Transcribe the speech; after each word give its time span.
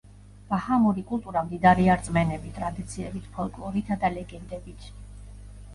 ბაჰამური 0.53 1.03
კულტურა 1.11 1.43
მდიდარია 1.49 1.97
რწმენებით, 2.01 2.57
ტრადიციებით, 2.57 3.29
ფოლკლორითა 3.37 4.01
და 4.07 4.13
ლეგენდებით. 4.19 4.91